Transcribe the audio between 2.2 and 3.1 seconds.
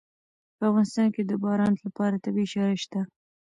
طبیعي شرایط شته.